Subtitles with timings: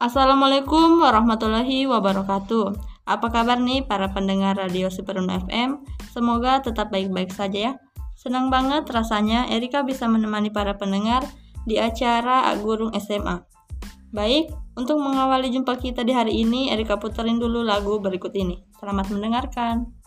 [0.00, 2.72] Assalamualaikum warahmatullahi wabarakatuh.
[3.04, 5.84] Apa kabar nih para pendengar Radio Superun FM?
[6.08, 7.72] Semoga tetap baik-baik saja ya.
[8.16, 11.20] Senang banget rasanya Erika bisa menemani para pendengar
[11.68, 13.44] di acara Agurung SMA.
[14.08, 18.56] Baik, untuk mengawali jumpa kita di hari ini, Erika puterin dulu lagu berikut ini.
[18.80, 19.99] Selamat mendengarkan.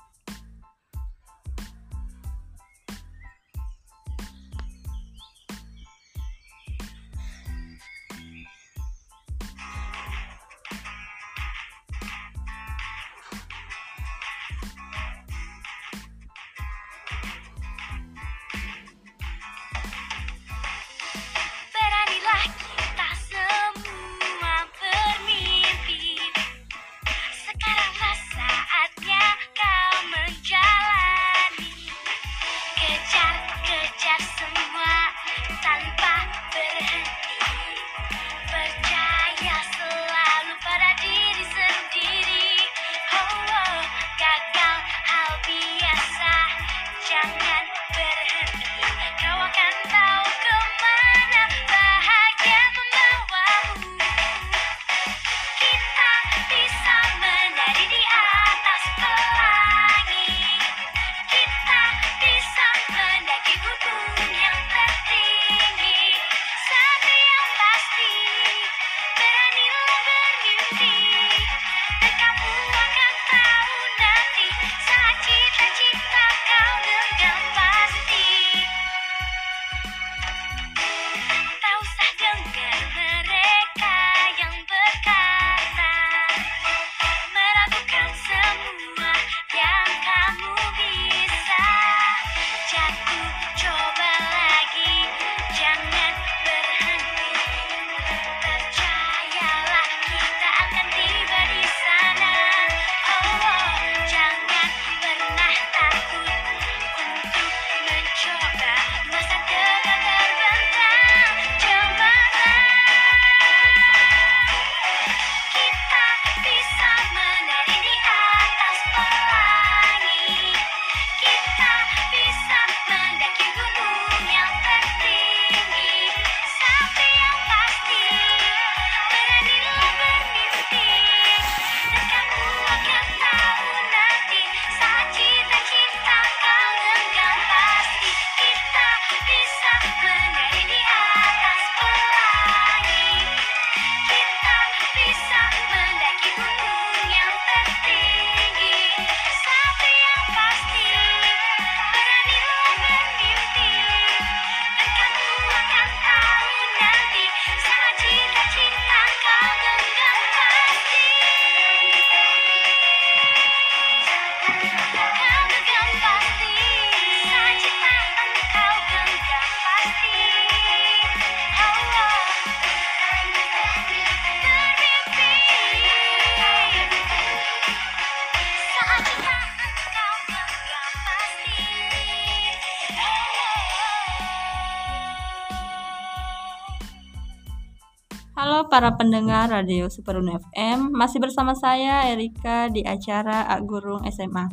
[188.73, 194.49] Para pendengar Radio Superun FM, masih bersama saya Erika di acara Ak Gurung SMA.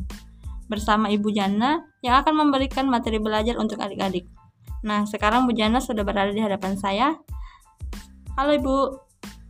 [0.69, 4.29] Bersama Ibu Jana yang akan memberikan materi belajar untuk adik-adik.
[4.85, 7.17] Nah, sekarang Bu Jana sudah berada di hadapan saya.
[8.37, 8.77] Halo Ibu.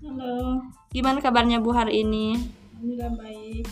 [0.07, 0.63] Halo,
[0.95, 2.39] Gimana kabarnya Bu hari ini?
[2.79, 3.67] Alhamdulillah baik.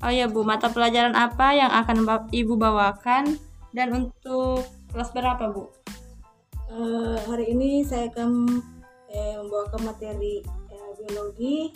[0.00, 3.36] Oh ya Bu, mata pelajaran apa yang akan Ibu bawakan
[3.76, 5.68] dan untuk kelas berapa Bu?
[6.72, 8.64] Eh, hari ini saya akan
[9.10, 10.40] eh, membawakan materi
[10.70, 11.74] eh, biologi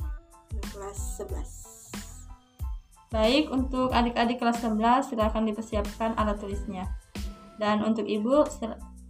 [0.70, 3.14] kelas 11.
[3.14, 6.90] Baik, untuk adik-adik kelas 11 silakan dipersiapkan alat tulisnya.
[7.62, 8.42] Dan untuk Ibu,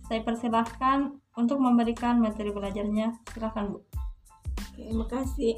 [0.04, 3.16] saya persilahkan untuk memberikan materi belajarnya.
[3.32, 3.78] Silakan Bu.
[4.74, 5.56] Oke, terima kasih.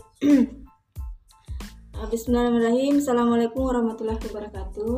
[1.98, 3.02] Ah, Bismillahirrahmanirrahim.
[3.02, 4.96] Assalamualaikum warahmatullahi wabarakatuh.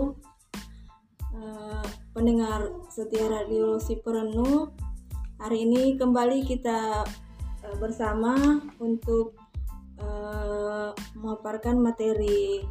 [1.39, 4.75] Eh, pendengar setia radio Siperenu,
[5.41, 7.07] hari ini kembali kita
[7.69, 9.37] eh, bersama untuk
[10.01, 12.65] eh, memaparkan materi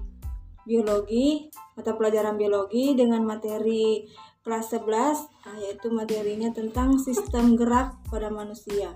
[0.65, 1.47] biologi,
[1.77, 4.03] mata pelajaran biologi dengan materi
[4.47, 8.95] kelas 11 ah, yaitu materinya tentang sistem gerak pada manusia.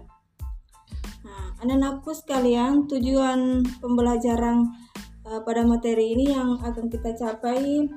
[1.28, 4.68] Nah, anak-anakku sekalian, tujuan pembelajaran
[5.28, 7.88] eh, pada materi ini yang akan kita capai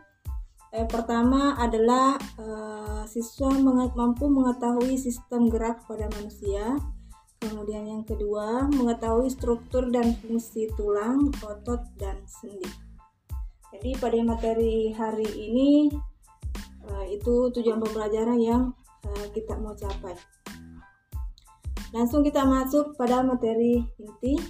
[0.75, 3.55] eh, pertama adalah eh, siswa
[3.95, 6.75] mampu mengetahui sistem gerak pada manusia.
[7.45, 12.65] Kemudian yang kedua, mengetahui struktur dan fungsi tulang, otot, dan sendi.
[13.69, 15.93] Jadi pada materi hari ini
[16.89, 18.73] uh, itu tujuan pembelajaran yang
[19.05, 20.17] uh, kita mau capai.
[21.93, 24.41] Langsung kita masuk pada materi inti.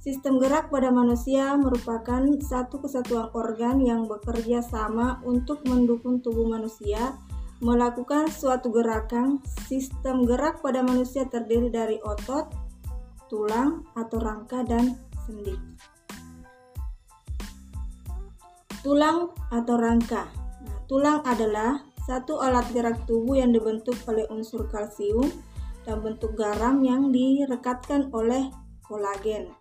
[0.00, 7.16] Sistem gerak pada manusia merupakan satu kesatuan organ yang bekerja sama untuk mendukung tubuh manusia
[7.60, 9.38] melakukan suatu gerakan.
[9.68, 12.48] Sistem gerak pada manusia terdiri dari otot,
[13.28, 14.96] tulang atau rangka dan
[15.28, 15.54] sendi.
[18.80, 20.32] Tulang atau rangka.
[20.64, 25.28] Nah, tulang adalah satu alat gerak tubuh yang dibentuk oleh unsur kalsium
[25.84, 28.48] dan bentuk garam yang direkatkan oleh
[28.88, 29.52] kolagen.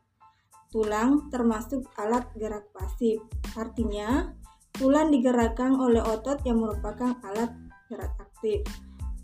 [0.72, 3.20] Tulang termasuk alat gerak pasif,
[3.60, 4.32] artinya
[4.72, 7.52] tulang digerakkan oleh otot yang merupakan alat
[7.90, 8.62] gerak aktif.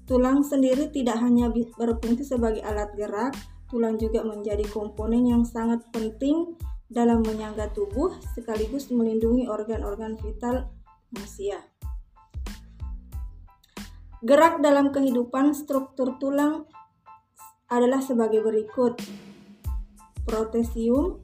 [0.09, 3.33] Tulang sendiri tidak hanya berfungsi sebagai alat gerak,
[3.69, 10.69] tulang juga menjadi komponen yang sangat penting dalam menyangga tubuh sekaligus melindungi organ-organ vital
[11.09, 11.61] manusia.
[14.25, 16.65] Gerak dalam kehidupan struktur tulang
[17.69, 18.97] adalah sebagai berikut.
[20.25, 21.21] Protesium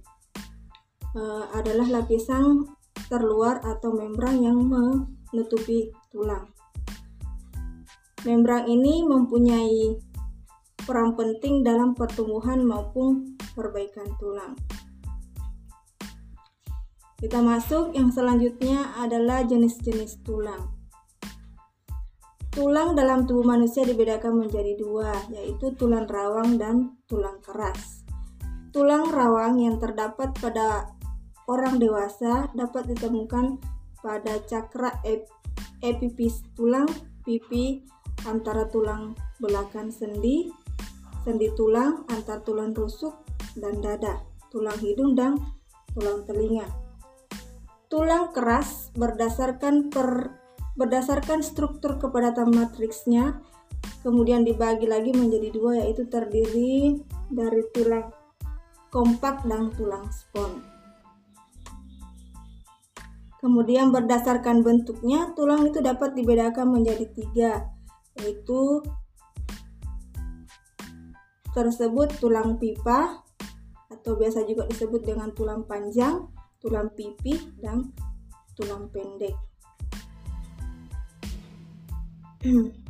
[1.17, 2.69] uh, adalah lapisan
[3.09, 6.45] terluar atau membran yang menutupi tulang.
[8.21, 9.97] Membran ini mempunyai
[10.85, 14.53] peran penting dalam pertumbuhan maupun perbaikan tulang.
[17.21, 20.73] Kita masuk yang selanjutnya adalah jenis-jenis tulang.
[22.49, 28.05] Tulang dalam tubuh manusia dibedakan menjadi dua, yaitu tulang rawang dan tulang keras.
[28.69, 30.93] Tulang rawang yang terdapat pada
[31.49, 33.57] orang dewasa dapat ditemukan
[34.01, 35.25] pada cakra ep
[35.81, 36.89] epipis tulang
[37.21, 37.85] pipi
[38.29, 40.49] antara tulang belakang sendi,
[41.25, 43.25] sendi tulang antar tulang rusuk
[43.57, 44.21] dan dada,
[44.53, 45.37] tulang hidung dan
[45.93, 46.67] tulang telinga.
[47.91, 50.31] Tulang keras berdasarkan per,
[50.79, 53.43] berdasarkan struktur kepadatan matriksnya
[54.01, 58.09] kemudian dibagi lagi menjadi dua yaitu terdiri dari tulang
[58.91, 60.61] kompak dan tulang spon.
[63.41, 67.65] Kemudian berdasarkan bentuknya, tulang itu dapat dibedakan menjadi tiga,
[68.19, 68.83] yaitu
[71.51, 73.23] tersebut tulang pipa
[73.91, 76.25] atau biasa juga disebut dengan tulang panjang,
[76.63, 77.91] tulang pipi, dan
[78.55, 79.35] tulang pendek.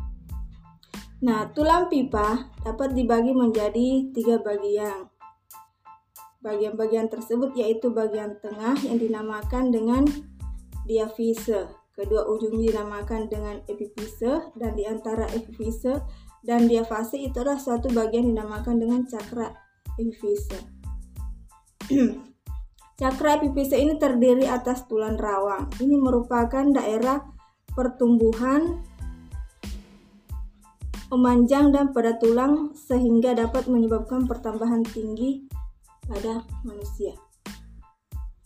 [1.21, 5.05] Nah, tulang pipa dapat dibagi menjadi tiga bagian.
[6.41, 10.01] Bagian-bagian tersebut yaitu bagian tengah yang dinamakan dengan
[10.89, 16.01] diafise, kedua ujung dinamakan dengan epifise, dan di antara epifise
[16.41, 19.53] dan diafase itu adalah suatu bagian dinamakan dengan cakra
[19.99, 20.57] epifise.
[23.01, 25.65] Cakra epifise ini terdiri atas tulang rawang.
[25.81, 27.17] Ini merupakan daerah
[27.73, 28.77] pertumbuhan
[31.09, 35.49] memanjang dan pada tulang sehingga dapat menyebabkan pertambahan tinggi
[36.05, 37.17] pada manusia.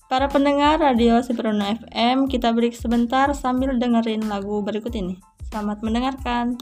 [0.05, 5.17] Para pendengar radio Siprono FM, kita break sebentar sambil dengerin lagu berikut ini.
[5.49, 6.61] Selamat mendengarkan.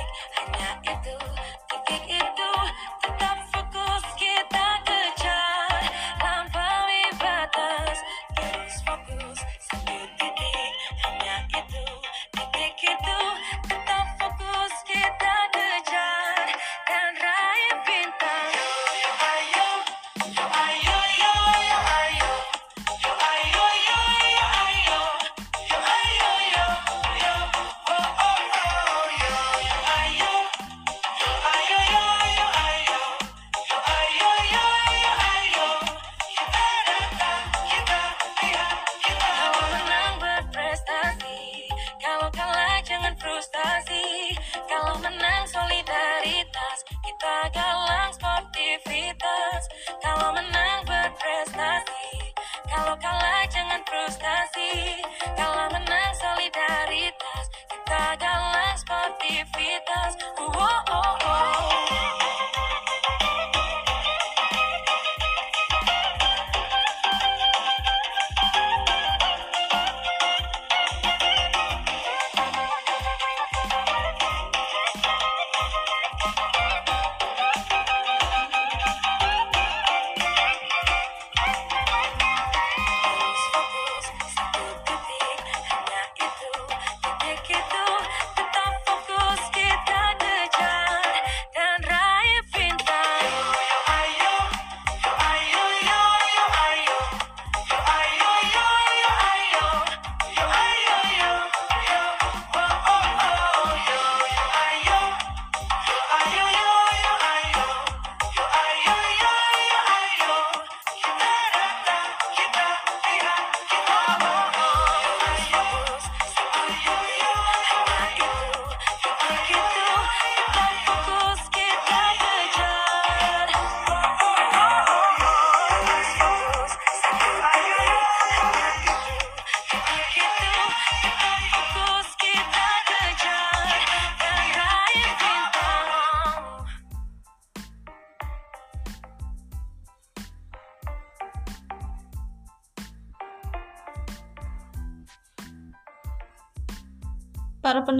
[0.10, 1.38] frustasi Kalau
[54.10, 55.09] busca así.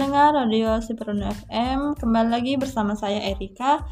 [0.00, 3.84] Pendengar Radio Siperun FM, kembali lagi bersama saya Erika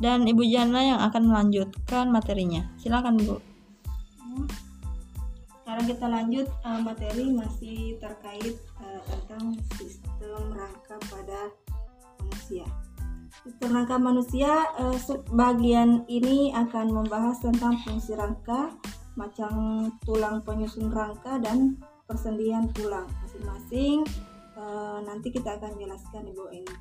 [0.00, 2.64] dan Ibu Jana yang akan melanjutkan materinya.
[2.80, 3.36] Silakan Bu.
[5.60, 11.52] Sekarang kita lanjut uh, materi masih terkait uh, tentang sistem rangka pada
[12.16, 12.64] manusia.
[13.44, 14.96] Sistem rangka manusia uh,
[15.36, 18.72] bagian ini akan membahas tentang fungsi rangka,
[19.20, 19.52] macam
[20.00, 21.76] tulang penyusun rangka dan
[22.08, 24.00] persendian tulang masing-masing.
[24.56, 26.74] Uh, nanti kita akan jelaskan Ibu ini.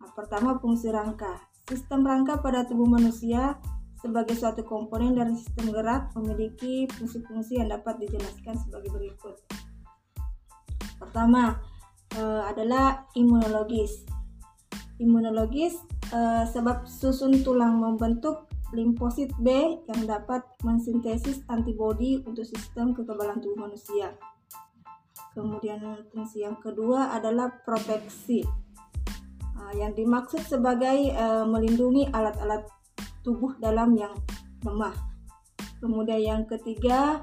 [0.00, 1.36] Nah, pertama fungsi rangka.
[1.68, 3.60] Sistem rangka pada tubuh manusia
[4.00, 9.34] sebagai suatu komponen dari sistem gerak memiliki fungsi-fungsi yang dapat dijelaskan sebagai berikut.
[11.00, 11.58] Pertama
[12.14, 14.06] eh, adalah imunologis.
[15.02, 15.80] Imunologis
[16.14, 23.66] eh, sebab susun tulang membentuk limfosit B yang dapat mensintesis antibodi untuk sistem kekebalan tubuh
[23.66, 24.14] manusia.
[25.36, 28.40] Kemudian fungsi yang kedua adalah proteksi
[29.66, 32.70] Ah, yang dimaksud sebagai uh, melindungi alat-alat
[33.26, 34.14] tubuh dalam yang
[34.62, 34.94] lemah.
[35.82, 37.18] Kemudian yang ketiga,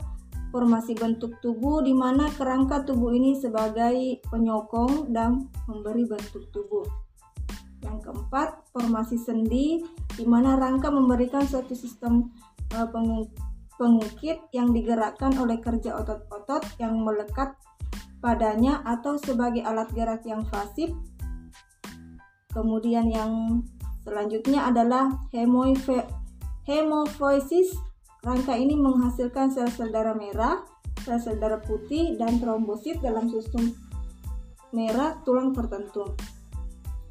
[0.52, 6.84] formasi bentuk tubuh di mana kerangka tubuh ini sebagai penyokong dan memberi bentuk tubuh.
[7.80, 9.80] Yang keempat, formasi sendi
[10.18, 12.28] di mana rangka memberikan suatu sistem
[12.76, 12.92] uh,
[13.80, 17.56] pengukit yang digerakkan oleh kerja otot-otot yang melekat
[18.24, 20.96] padanya atau sebagai alat gerak yang pasif
[22.54, 23.66] Kemudian yang
[24.06, 25.10] selanjutnya adalah
[26.70, 27.74] hemofoisis.
[28.24, 30.64] Rangka ini menghasilkan sel-sel darah merah,
[31.04, 33.74] sel-sel darah putih, dan trombosit dalam sistem
[34.72, 36.14] merah tulang tertentu.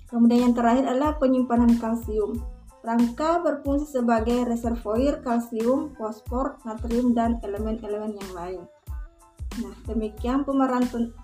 [0.09, 2.39] Kemudian yang terakhir adalah penyimpanan kalsium.
[2.83, 8.63] Rangka berfungsi sebagai reservoir kalsium, fosfor, natrium, dan elemen-elemen yang lain.
[9.53, 10.49] Nah, demikian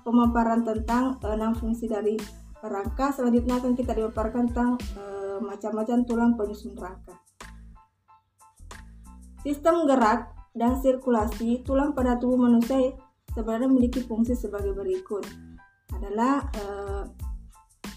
[0.05, 2.19] pemaparan tentang enam fungsi dari
[2.61, 5.05] rangka selanjutnya akan kita dipaparkan tentang e,
[5.39, 7.15] macam-macam tulang penyusun rangka
[9.43, 12.93] sistem gerak dan sirkulasi tulang pada tubuh manusia
[13.33, 15.23] sebenarnya memiliki fungsi sebagai berikut.
[15.95, 16.65] Adalah e,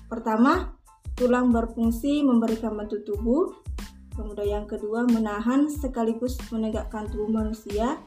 [0.05, 0.77] pertama
[1.17, 3.57] tulang berfungsi memberikan bentuk tubuh.
[4.11, 7.97] Kemudian yang kedua menahan sekaligus menegakkan tubuh manusia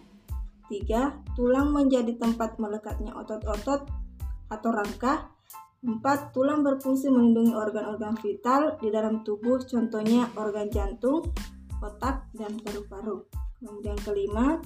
[0.75, 3.87] tiga tulang menjadi tempat melekatnya otot-otot
[4.51, 5.31] atau rangka
[5.85, 6.33] 4.
[6.33, 11.29] Tulang berfungsi melindungi organ-organ vital di dalam tubuh, contohnya organ jantung,
[11.85, 13.29] otak, dan paru-paru.
[13.61, 14.65] Kemudian kelima,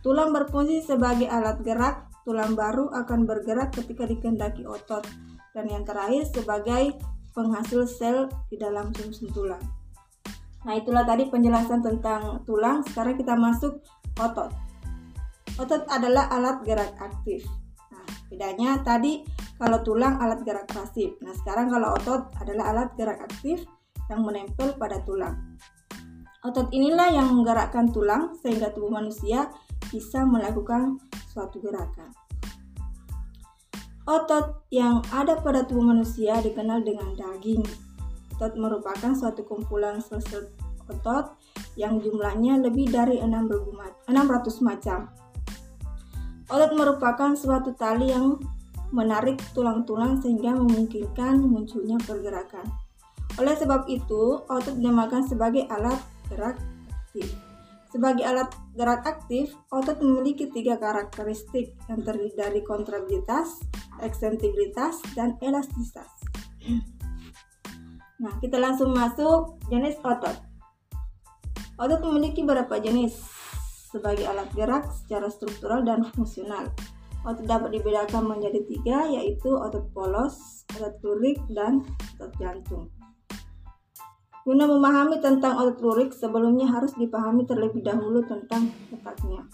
[0.00, 2.06] tulang berfungsi sebagai alat gerak.
[2.22, 5.02] Tulang baru akan bergerak ketika dikendaki otot.
[5.56, 6.94] Dan yang terakhir sebagai
[7.32, 9.64] penghasil sel di dalam sumsum tulang.
[10.68, 12.84] Nah, itulah tadi penjelasan tentang tulang.
[12.84, 13.80] Sekarang kita masuk
[14.20, 14.52] otot.
[15.58, 17.42] Otot adalah alat gerak aktif.
[17.90, 19.26] Nah, bedanya tadi
[19.58, 21.18] kalau tulang alat gerak pasif.
[21.18, 23.66] Nah, sekarang kalau otot adalah alat gerak aktif
[24.06, 25.58] yang menempel pada tulang.
[26.46, 29.50] Otot inilah yang menggerakkan tulang sehingga tubuh manusia
[29.90, 31.02] bisa melakukan
[31.34, 32.14] suatu gerakan.
[34.06, 37.66] Otot yang ada pada tubuh manusia dikenal dengan daging.
[38.38, 40.54] Otot merupakan suatu kumpulan sel-sel
[40.88, 41.36] otot
[41.76, 44.08] yang jumlahnya lebih dari 600
[44.64, 45.12] macam.
[46.48, 48.40] Otot merupakan suatu tali yang
[48.88, 52.64] menarik tulang-tulang sehingga memungkinkan munculnya pergerakan.
[53.36, 56.00] Oleh sebab itu, otot dinamakan sebagai alat
[56.32, 56.56] gerak
[56.88, 57.28] aktif.
[57.92, 63.60] Sebagai alat gerak aktif, otot memiliki tiga karakteristik yang terdiri dari kontraksibilitas,
[64.00, 66.08] eksentribilitas, dan elastisitas.
[68.18, 70.34] Nah, kita langsung masuk jenis otot.
[71.76, 73.37] Otot memiliki beberapa jenis
[73.88, 76.68] sebagai alat gerak secara struktural dan fungsional.
[77.24, 81.82] Otot dapat dibedakan menjadi tiga, yaitu otot polos, otot lurik, dan
[82.16, 82.92] otot jantung.
[84.44, 89.44] Guna memahami tentang otot lurik, sebelumnya harus dipahami terlebih dahulu tentang letaknya.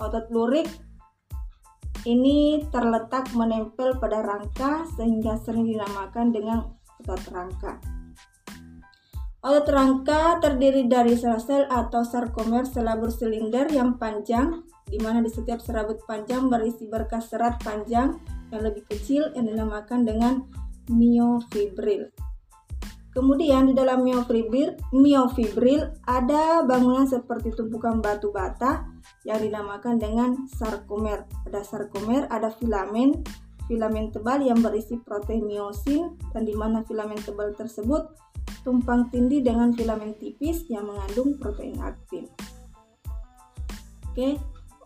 [0.00, 0.68] Otot lurik
[2.08, 6.64] ini terletak menempel pada rangka sehingga sering dinamakan dengan
[7.02, 7.99] otot rangka.
[9.40, 15.64] Otot rangka terdiri dari sel-sel atau sarkomer selabur silinder yang panjang di mana di setiap
[15.64, 18.20] serabut panjang berisi berkas serat panjang
[18.52, 20.44] yang lebih kecil yang dinamakan dengan
[20.92, 22.12] miofibril.
[23.16, 28.92] Kemudian di dalam miofibril, miofibril ada bangunan seperti tumpukan batu bata
[29.24, 31.24] yang dinamakan dengan sarkomer.
[31.48, 33.24] Pada sarkomer ada filamen,
[33.64, 38.29] filamen tebal yang berisi protein miosin dan di mana filamen tebal tersebut
[38.66, 42.26] tumpang tindih dengan filamen tipis yang mengandung protein aktin.
[44.10, 44.36] Oke,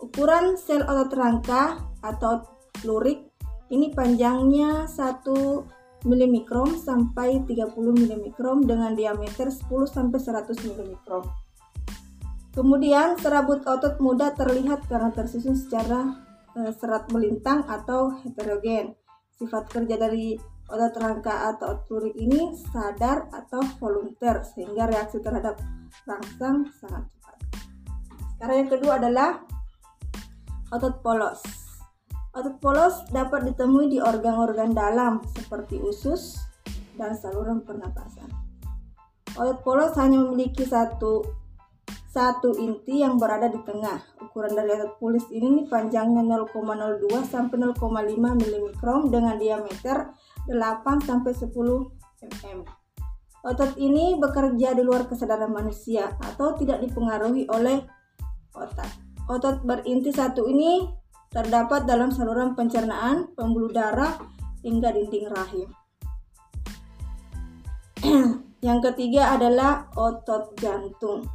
[0.05, 2.45] Ukuran sel otot rangka atau
[2.85, 3.33] lurik
[3.73, 6.37] Ini panjangnya 1 mm
[6.77, 8.27] sampai 30 mm
[8.69, 10.93] dengan diameter 10 sampai 100 mm.
[12.55, 16.23] Kemudian serabut otot mudah terlihat karena tersusun secara
[16.55, 18.95] e, serat melintang atau heterogen.
[19.41, 25.61] Sifat kerja dari otot rangka atau otot lurik ini sadar atau volunteer sehingga reaksi terhadap
[26.09, 27.37] rangsang sangat cepat.
[28.35, 29.31] Sekarang yang kedua adalah
[30.73, 31.41] otot polos.
[32.35, 36.41] Otot polos dapat ditemui di organ-organ dalam seperti usus
[36.97, 38.27] dan saluran pernapasan.
[39.37, 41.45] Otot polos hanya memiliki satu
[42.15, 43.99] satu inti yang berada di tengah.
[44.23, 47.75] Ukuran dari otot polis ini panjangnya 0,02 sampai 0,5
[48.23, 48.67] mm
[49.11, 50.15] dengan diameter
[50.49, 52.61] 8 sampai 10 mm.
[53.45, 57.85] Otot ini bekerja di luar kesadaran manusia atau tidak dipengaruhi oleh
[58.57, 58.89] otak.
[59.29, 60.89] Otot berinti satu ini
[61.29, 64.17] terdapat dalam saluran pencernaan, pembuluh darah,
[64.65, 65.69] hingga dinding rahim.
[68.67, 71.29] Yang ketiga adalah otot jantung.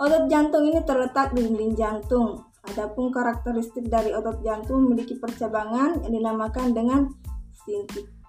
[0.00, 2.48] Otot jantung ini terletak di dinding jantung.
[2.72, 7.00] Adapun karakteristik dari otot jantung memiliki percabangan yang dinamakan dengan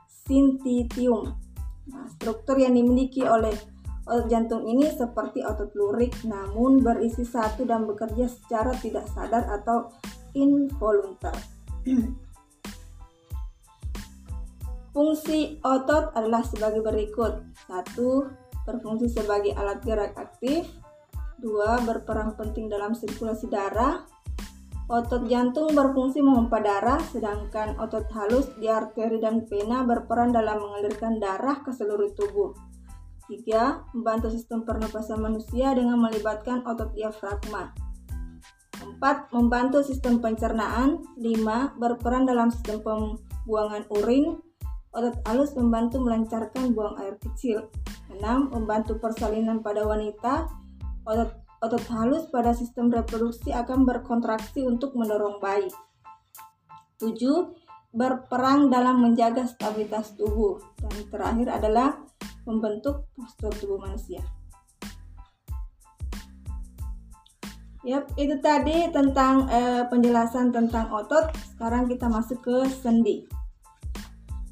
[0.07, 1.35] sintitium.
[1.89, 3.53] Nah, struktur yang dimiliki oleh
[4.03, 9.91] otot jantung ini seperti otot lurik namun berisi satu dan bekerja secara tidak sadar atau
[10.35, 11.35] involuntar.
[14.93, 17.41] Fungsi otot adalah sebagai berikut.
[17.65, 18.29] Satu,
[18.61, 20.69] berfungsi sebagai alat gerak aktif.
[21.41, 21.49] 2.
[21.83, 24.05] Berperan penting dalam sirkulasi darah.
[24.91, 31.23] Otot jantung berfungsi memompa darah, sedangkan otot halus di arteri dan vena berperan dalam mengalirkan
[31.23, 32.51] darah ke seluruh tubuh.
[33.31, 33.95] 3.
[33.95, 37.71] Membantu sistem pernapasan manusia dengan melibatkan otot diafragma.
[38.99, 39.31] 4.
[39.31, 40.99] Membantu sistem pencernaan.
[41.15, 41.79] 5.
[41.79, 44.35] Berperan dalam sistem pembuangan urin.
[44.91, 47.71] Otot halus membantu melancarkan buang air kecil.
[48.11, 48.19] 6.
[48.51, 50.51] Membantu persalinan pada wanita
[51.07, 55.71] otot, otot halus pada sistem reproduksi akan berkontraksi untuk mendorong bayi.
[56.99, 57.15] 7.
[57.95, 60.59] Berperang dalam menjaga stabilitas tubuh.
[60.83, 62.03] Dan terakhir adalah
[62.43, 64.19] membentuk postur tubuh manusia.
[67.83, 71.31] Yap, itu tadi tentang eh, penjelasan tentang otot.
[71.55, 73.42] Sekarang kita masuk ke sendi.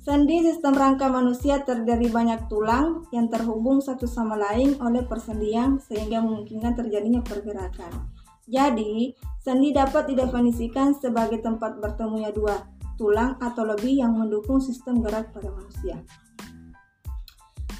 [0.01, 6.25] Sendi sistem rangka manusia terdiri banyak tulang yang terhubung satu sama lain oleh persendian sehingga
[6.25, 8.09] memungkinkan terjadinya pergerakan.
[8.49, 12.65] Jadi, sendi dapat didefinisikan sebagai tempat bertemunya dua
[12.97, 16.01] tulang atau lebih yang mendukung sistem gerak pada manusia.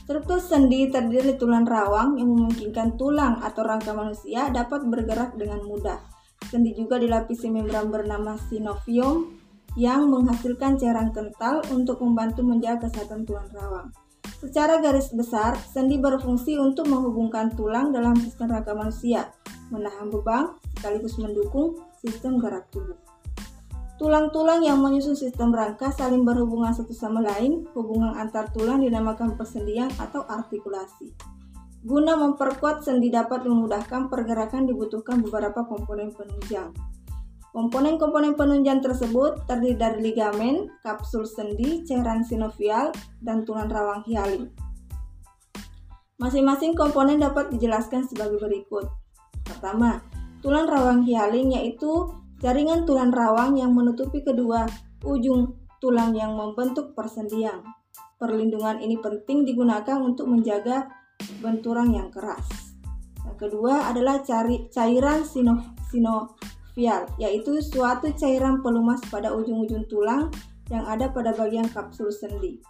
[0.06, 5.98] Struktur sendi terdiri tulang rawang yang memungkinkan tulang atau rangka manusia dapat bergerak dengan mudah.
[6.54, 9.41] Sendi juga dilapisi membran bernama sinovium
[9.80, 13.88] yang menghasilkan cairan kental untuk membantu menjaga kesehatan tulang rawang.
[14.42, 19.30] Secara garis besar, sendi berfungsi untuk menghubungkan tulang dalam sistem rangka manusia,
[19.70, 22.98] menahan beban, sekaligus mendukung sistem gerak tubuh.
[24.02, 29.94] Tulang-tulang yang menyusun sistem rangka saling berhubungan satu sama lain, hubungan antar tulang dinamakan persendian
[30.02, 31.14] atau artikulasi.
[31.86, 36.74] Guna memperkuat sendi dapat memudahkan pergerakan dibutuhkan beberapa komponen penunjang.
[37.52, 44.48] Komponen-komponen penunjang tersebut terdiri dari ligamen, kapsul sendi, cairan sinovial, dan tulang rawang hialin.
[46.16, 48.88] Masing-masing komponen dapat dijelaskan sebagai berikut.
[49.44, 50.00] Pertama,
[50.40, 54.64] tulang rawang hialin yaitu jaringan tulang rawang yang menutupi kedua
[55.04, 57.60] ujung tulang yang membentuk persendian.
[58.16, 60.88] Perlindungan ini penting digunakan untuk menjaga
[61.44, 62.48] benturan yang keras.
[63.28, 66.38] Yang kedua adalah cairan sino, sino
[66.76, 70.32] vial, yaitu suatu cairan pelumas pada ujung-ujung tulang
[70.72, 72.62] yang ada pada bagian kapsul sendi.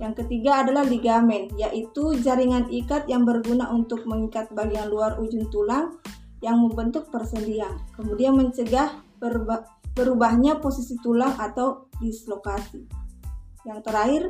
[0.00, 6.00] Yang ketiga adalah ligamen, yaitu jaringan ikat yang berguna untuk mengikat bagian luar ujung tulang
[6.40, 8.96] yang membentuk persendian, kemudian mencegah
[9.92, 12.88] berubahnya posisi tulang atau dislokasi.
[13.68, 14.22] Yang terakhir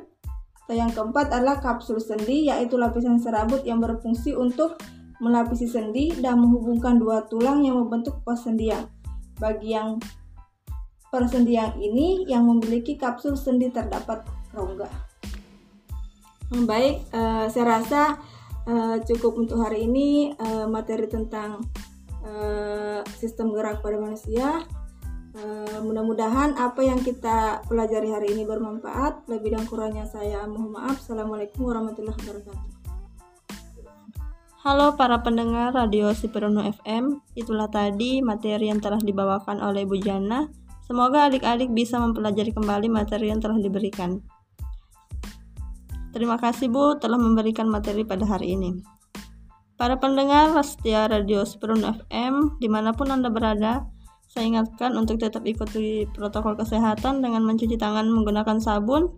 [0.67, 4.75] atau yang keempat adalah kapsul sendi, yaitu lapisan serabut yang berfungsi untuk
[5.21, 8.89] melapisi sendi dan menghubungkan dua tulang yang membentuk persendian.
[9.37, 10.01] Bagi yang
[11.13, 14.25] persendian ini yang memiliki kapsul sendi terdapat
[14.57, 14.89] rongga.
[16.51, 18.03] Hmm, baik, uh, saya rasa
[18.67, 21.63] uh, cukup untuk hari ini uh, materi tentang
[23.17, 24.61] sistem gerak pada manusia.
[25.81, 29.25] Mudah-mudahan apa yang kita pelajari hari ini bermanfaat.
[29.25, 31.01] Lebih dan kurangnya saya mohon maaf.
[31.01, 32.70] Assalamualaikum warahmatullahi wabarakatuh.
[34.61, 40.53] Halo para pendengar Radio Siperono FM, itulah tadi materi yang telah dibawakan oleh Bu Jana.
[40.85, 44.21] Semoga adik-adik bisa mempelajari kembali materi yang telah diberikan.
[46.13, 48.85] Terima kasih Bu telah memberikan materi pada hari ini.
[49.81, 53.89] Para pendengar setia Radio Seperun FM, di mana pun Anda berada,
[54.29, 59.09] saya ingatkan untuk tetap ikuti protokol kesehatan dengan mencuci tangan menggunakan sabun,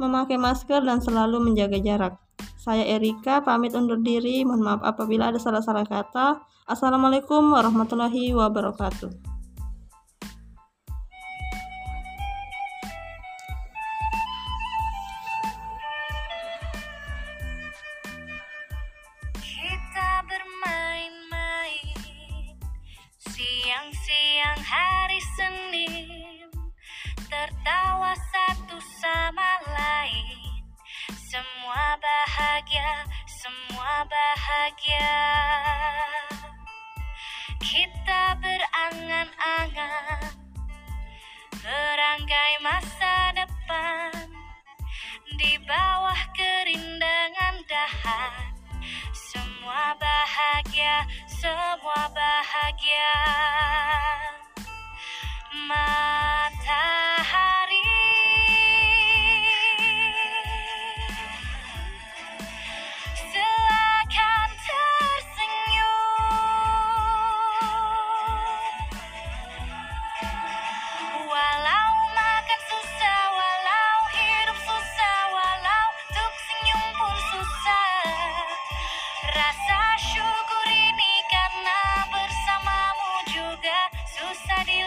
[0.00, 2.29] memakai masker, dan selalu menjaga jarak.
[2.60, 4.44] Saya Erika, pamit undur diri.
[4.44, 6.44] Mohon maaf apabila ada salah-salah kata.
[6.68, 9.29] Assalamualaikum warahmatullahi wabarakatuh.
[34.10, 35.14] Bahagia
[37.60, 40.34] Kita berangan-angan
[41.60, 44.30] Merangkai masa depan.
[45.36, 48.52] Di bawah kerindangan dahan
[49.12, 53.10] Semua bahagia, semua bahagia
[84.20, 84.84] Susah di